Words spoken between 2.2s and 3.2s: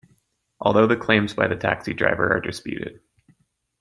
are disputed.